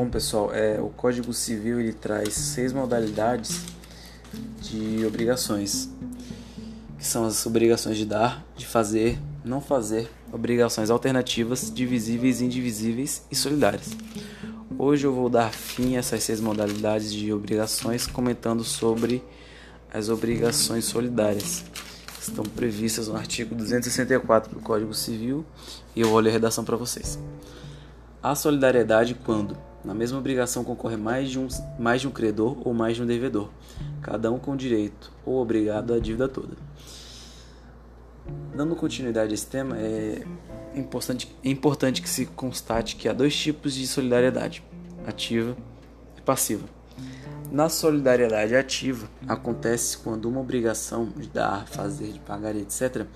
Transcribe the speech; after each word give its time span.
Bom, 0.00 0.08
pessoal, 0.08 0.50
é, 0.54 0.80
o 0.80 0.88
Código 0.88 1.30
Civil 1.30 1.78
ele 1.78 1.92
traz 1.92 2.32
seis 2.32 2.72
modalidades 2.72 3.66
de 4.62 5.04
obrigações, 5.04 5.90
que 6.96 7.06
são 7.06 7.26
as 7.26 7.44
obrigações 7.44 7.98
de 7.98 8.06
dar, 8.06 8.42
de 8.56 8.66
fazer, 8.66 9.18
não 9.44 9.60
fazer, 9.60 10.10
obrigações 10.32 10.88
alternativas, 10.88 11.70
divisíveis, 11.70 12.40
indivisíveis 12.40 13.26
e 13.30 13.36
solidárias. 13.36 13.90
Hoje 14.78 15.06
eu 15.06 15.12
vou 15.12 15.28
dar 15.28 15.52
fim 15.52 15.96
a 15.96 15.98
essas 15.98 16.22
seis 16.22 16.40
modalidades 16.40 17.12
de 17.12 17.30
obrigações, 17.30 18.06
comentando 18.06 18.64
sobre 18.64 19.22
as 19.92 20.08
obrigações 20.08 20.86
solidárias, 20.86 21.62
que 22.16 22.22
estão 22.22 22.44
previstas 22.46 23.06
no 23.06 23.16
artigo 23.16 23.54
264 23.54 24.54
do 24.54 24.60
Código 24.60 24.94
Civil, 24.94 25.44
e 25.94 26.00
eu 26.00 26.08
vou 26.08 26.20
ler 26.20 26.30
a 26.30 26.32
redação 26.32 26.64
para 26.64 26.78
vocês. 26.78 27.18
A 28.22 28.34
solidariedade 28.34 29.14
quando 29.14 29.68
na 29.84 29.94
mesma 29.94 30.18
obrigação 30.18 30.62
concorre 30.62 30.96
mais 30.96 31.30
de, 31.30 31.38
um, 31.38 31.48
mais 31.78 32.00
de 32.00 32.08
um 32.08 32.10
credor 32.10 32.56
ou 32.66 32.74
mais 32.74 32.96
de 32.96 33.02
um 33.02 33.06
devedor, 33.06 33.50
cada 34.02 34.30
um 34.30 34.38
com 34.38 34.56
direito 34.56 35.12
ou 35.24 35.40
obrigado 35.40 35.94
à 35.94 35.98
dívida 35.98 36.28
toda. 36.28 36.56
Dando 38.54 38.76
continuidade 38.76 39.32
a 39.32 39.34
esse 39.34 39.46
tema, 39.46 39.76
é 39.78 40.22
importante, 40.74 41.34
é 41.42 41.48
importante 41.48 42.02
que 42.02 42.08
se 42.08 42.26
constate 42.26 42.96
que 42.96 43.08
há 43.08 43.12
dois 43.12 43.34
tipos 43.34 43.74
de 43.74 43.86
solidariedade: 43.86 44.62
ativa 45.06 45.56
e 46.16 46.20
passiva. 46.20 46.66
Na 47.50 47.68
solidariedade 47.68 48.54
ativa, 48.54 49.08
acontece 49.26 49.98
quando 49.98 50.26
uma 50.26 50.40
obrigação 50.40 51.06
de 51.16 51.28
dar, 51.28 51.66
fazer, 51.66 52.12
de 52.12 52.20
pagar, 52.20 52.54
etc., 52.54 53.06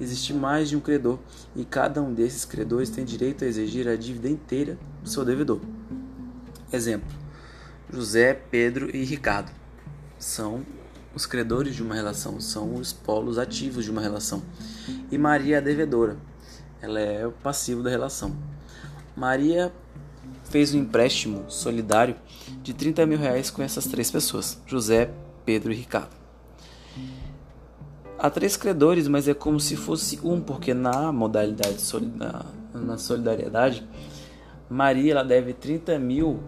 existe 0.00 0.32
mais 0.32 0.70
de 0.70 0.76
um 0.76 0.80
credor 0.80 1.18
e 1.54 1.64
cada 1.64 2.02
um 2.02 2.12
desses 2.12 2.44
credores 2.44 2.88
tem 2.88 3.04
direito 3.04 3.44
a 3.44 3.46
exigir 3.46 3.86
a 3.86 3.94
dívida 3.94 4.28
inteira 4.28 4.78
do 5.02 5.08
seu 5.08 5.24
devedor. 5.24 5.60
Exemplo: 6.72 7.08
José, 7.92 8.34
Pedro 8.34 8.94
e 8.94 9.04
Ricardo 9.04 9.50
são 10.18 10.64
os 11.14 11.26
credores 11.26 11.74
de 11.74 11.82
uma 11.82 11.94
relação, 11.94 12.40
são 12.40 12.74
os 12.74 12.92
polos 12.92 13.38
ativos 13.38 13.84
de 13.84 13.90
uma 13.90 14.00
relação. 14.00 14.42
E 15.10 15.16
Maria 15.16 15.56
é 15.56 15.58
a 15.58 15.62
devedora, 15.62 16.16
ela 16.80 16.98
é 16.98 17.26
o 17.26 17.32
passivo 17.32 17.82
da 17.82 17.90
relação. 17.90 18.36
Maria 19.16 19.72
fez 20.44 20.74
um 20.74 20.78
empréstimo 20.78 21.44
solidário 21.48 22.16
de 22.62 22.74
30 22.74 23.06
mil 23.06 23.18
reais 23.18 23.50
com 23.50 23.62
essas 23.62 23.86
três 23.86 24.10
pessoas: 24.10 24.60
José, 24.66 25.10
Pedro 25.44 25.72
e 25.72 25.76
Ricardo. 25.76 26.14
Há 28.18 28.30
três 28.30 28.56
credores, 28.56 29.06
mas 29.06 29.28
é 29.28 29.34
como 29.34 29.60
se 29.60 29.76
fosse 29.76 30.18
um, 30.24 30.40
porque 30.40 30.72
na 30.72 31.12
modalidade 31.12 31.76
na 32.72 32.96
solidariedade, 32.96 33.86
Maria 34.68 35.12
ela 35.12 35.24
deve 35.24 35.52
30 35.52 35.98
mil, 35.98 36.40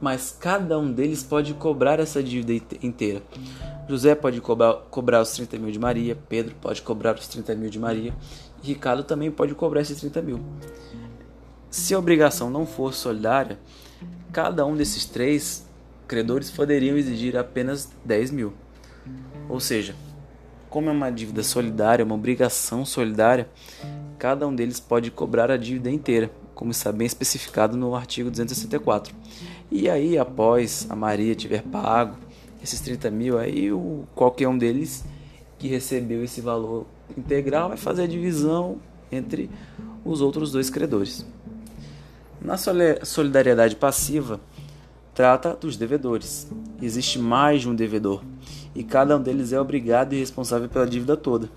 mas 0.00 0.36
cada 0.38 0.78
um 0.78 0.92
deles 0.92 1.22
pode 1.22 1.54
cobrar 1.54 1.98
essa 1.98 2.22
dívida 2.22 2.64
inteira. 2.82 3.22
José 3.88 4.14
pode 4.14 4.40
cobrar, 4.40 4.74
cobrar 4.90 5.22
os 5.22 5.32
30 5.32 5.58
mil 5.58 5.70
de 5.70 5.78
Maria, 5.78 6.16
Pedro 6.28 6.54
pode 6.60 6.82
cobrar 6.82 7.14
os 7.14 7.26
30 7.26 7.54
mil 7.54 7.70
de 7.70 7.78
Maria, 7.78 8.14
e 8.62 8.68
Ricardo 8.68 9.02
também 9.02 9.30
pode 9.30 9.54
cobrar 9.54 9.80
esses 9.80 9.98
30 9.98 10.22
mil. 10.22 10.40
Se 11.70 11.94
a 11.94 11.98
obrigação 11.98 12.50
não 12.50 12.66
for 12.66 12.94
solidária, 12.94 13.58
cada 14.32 14.64
um 14.64 14.76
desses 14.76 15.04
três 15.04 15.66
credores 16.06 16.50
poderiam 16.50 16.96
exigir 16.96 17.36
apenas 17.36 17.90
10 18.04 18.30
mil. 18.30 18.52
Ou 19.48 19.58
seja, 19.60 19.94
como 20.68 20.90
é 20.90 20.92
uma 20.92 21.10
dívida 21.10 21.42
solidária, 21.42 22.04
uma 22.04 22.14
obrigação 22.14 22.84
solidária, 22.84 23.48
cada 24.18 24.46
um 24.46 24.54
deles 24.54 24.80
pode 24.80 25.10
cobrar 25.10 25.50
a 25.50 25.56
dívida 25.56 25.90
inteira, 25.90 26.30
como 26.58 26.72
está 26.72 26.90
bem 26.90 27.06
especificado 27.06 27.76
no 27.76 27.94
artigo 27.94 28.28
264. 28.32 29.14
E 29.70 29.88
aí, 29.88 30.18
após 30.18 30.88
a 30.90 30.96
Maria 30.96 31.32
tiver 31.32 31.62
pago 31.62 32.16
esses 32.60 32.80
30 32.80 33.12
mil, 33.12 33.38
aí 33.38 33.70
o, 33.70 34.02
qualquer 34.12 34.48
um 34.48 34.58
deles 34.58 35.04
que 35.56 35.68
recebeu 35.68 36.24
esse 36.24 36.40
valor 36.40 36.84
integral 37.16 37.68
vai 37.68 37.76
fazer 37.76 38.02
a 38.02 38.06
divisão 38.08 38.78
entre 39.12 39.48
os 40.04 40.20
outros 40.20 40.50
dois 40.50 40.68
credores. 40.68 41.24
Na 42.42 42.56
solidariedade 42.56 43.76
passiva, 43.76 44.40
trata 45.14 45.54
dos 45.54 45.76
devedores. 45.76 46.50
Existe 46.82 47.20
mais 47.20 47.60
de 47.60 47.68
um 47.68 47.74
devedor 47.74 48.24
e 48.74 48.82
cada 48.82 49.16
um 49.16 49.22
deles 49.22 49.52
é 49.52 49.60
obrigado 49.60 50.12
e 50.12 50.18
responsável 50.18 50.68
pela 50.68 50.88
dívida 50.88 51.16
toda. 51.16 51.48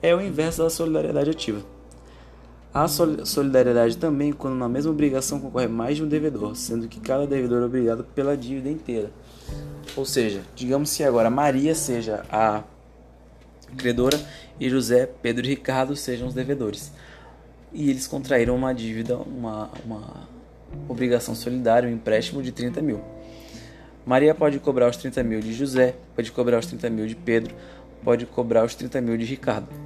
É 0.00 0.14
o 0.14 0.20
inverso 0.20 0.62
da 0.62 0.70
solidariedade 0.70 1.30
ativa. 1.30 1.74
A 2.74 2.88
solidariedade 2.88 3.96
também 3.96 4.32
quando 4.32 4.56
na 4.56 4.68
mesma 4.68 4.90
obrigação 4.90 5.38
concorre 5.38 5.68
mais 5.68 5.96
de 5.96 6.02
um 6.02 6.08
devedor, 6.08 6.56
sendo 6.56 6.88
que 6.88 6.98
cada 6.98 7.24
devedor 7.24 7.62
é 7.62 7.66
obrigado 7.66 8.02
pela 8.02 8.36
dívida 8.36 8.68
inteira. 8.68 9.12
Ou 9.94 10.04
seja, 10.04 10.42
digamos 10.56 10.96
que 10.96 11.04
agora 11.04 11.30
Maria 11.30 11.72
seja 11.72 12.26
a 12.28 12.64
credora 13.76 14.20
e 14.58 14.68
José, 14.68 15.06
Pedro 15.22 15.46
e 15.46 15.50
Ricardo 15.50 15.94
sejam 15.94 16.26
os 16.26 16.34
devedores. 16.34 16.90
E 17.72 17.90
eles 17.90 18.08
contraíram 18.08 18.56
uma 18.56 18.74
dívida, 18.74 19.16
uma, 19.18 19.70
uma 19.84 20.28
obrigação 20.88 21.32
solidária, 21.32 21.88
um 21.88 21.92
empréstimo 21.92 22.42
de 22.42 22.50
30 22.50 22.82
mil. 22.82 23.00
Maria 24.04 24.34
pode 24.34 24.58
cobrar 24.58 24.90
os 24.90 24.96
30 24.96 25.22
mil 25.22 25.38
de 25.38 25.52
José, 25.52 25.94
pode 26.16 26.32
cobrar 26.32 26.58
os 26.58 26.66
30 26.66 26.90
mil 26.90 27.06
de 27.06 27.14
Pedro, 27.14 27.54
pode 28.02 28.26
cobrar 28.26 28.64
os 28.64 28.74
30 28.74 29.00
mil 29.00 29.16
de 29.16 29.24
Ricardo. 29.24 29.83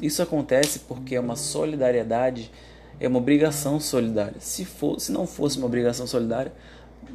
Isso 0.00 0.22
acontece 0.22 0.80
porque 0.80 1.14
é 1.14 1.20
uma 1.20 1.36
solidariedade, 1.36 2.50
é 2.98 3.08
uma 3.08 3.18
obrigação 3.18 3.78
solidária. 3.80 4.36
Se, 4.40 4.64
for, 4.64 5.00
se 5.00 5.12
não 5.12 5.26
fosse 5.26 5.58
uma 5.58 5.66
obrigação 5.66 6.06
solidária, 6.06 6.52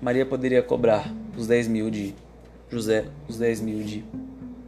Maria 0.00 0.26
poderia 0.26 0.62
cobrar 0.62 1.12
os 1.36 1.46
10 1.46 1.68
mil 1.68 1.90
de 1.90 2.14
José, 2.70 3.06
os 3.28 3.38
10 3.38 3.60
mil 3.60 3.82
de 3.82 4.04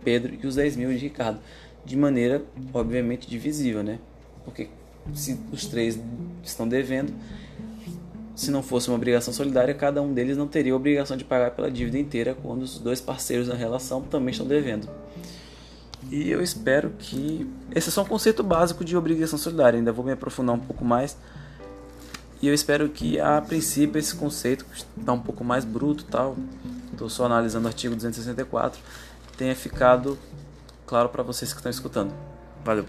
Pedro 0.04 0.36
e 0.42 0.46
os 0.46 0.54
10 0.54 0.76
mil 0.76 0.90
de 0.90 0.98
Ricardo, 0.98 1.38
de 1.84 1.96
maneira, 1.96 2.42
obviamente, 2.72 3.28
divisível, 3.28 3.82
né? 3.82 3.98
Porque 4.44 4.68
se 5.14 5.38
os 5.52 5.66
três 5.66 5.98
estão 6.42 6.68
devendo, 6.68 7.12
se 8.34 8.50
não 8.50 8.62
fosse 8.62 8.88
uma 8.88 8.96
obrigação 8.96 9.34
solidária, 9.34 9.74
cada 9.74 10.00
um 10.00 10.12
deles 10.14 10.36
não 10.36 10.46
teria 10.46 10.72
a 10.72 10.76
obrigação 10.76 11.16
de 11.16 11.24
pagar 11.24 11.50
pela 11.50 11.70
dívida 11.70 11.98
inteira 11.98 12.36
quando 12.40 12.62
os 12.62 12.78
dois 12.78 13.00
parceiros 13.00 13.48
na 13.48 13.54
relação 13.54 14.00
também 14.00 14.30
estão 14.30 14.46
devendo. 14.46 14.88
E 16.10 16.30
eu 16.30 16.42
espero 16.42 16.90
que. 16.98 17.50
Esse 17.74 17.88
é 17.88 17.92
só 17.92 18.02
um 18.02 18.06
conceito 18.06 18.42
básico 18.42 18.84
de 18.84 18.96
obrigação 18.96 19.38
solidária, 19.38 19.78
ainda 19.78 19.92
vou 19.92 20.04
me 20.04 20.12
aprofundar 20.12 20.54
um 20.54 20.60
pouco 20.60 20.84
mais. 20.84 21.16
E 22.40 22.46
eu 22.46 22.54
espero 22.54 22.88
que, 22.88 23.18
a 23.18 23.40
princípio, 23.40 23.98
esse 23.98 24.14
conceito, 24.14 24.64
está 24.96 25.12
um 25.12 25.20
pouco 25.20 25.42
mais 25.42 25.64
bruto 25.64 26.04
tal, 26.04 26.36
estou 26.92 27.10
só 27.10 27.26
analisando 27.26 27.64
o 27.64 27.68
artigo 27.68 27.96
264, 27.96 28.80
tenha 29.36 29.56
ficado 29.56 30.16
claro 30.86 31.08
para 31.08 31.22
vocês 31.22 31.52
que 31.52 31.58
estão 31.58 31.70
escutando. 31.70 32.14
Valeu! 32.64 32.86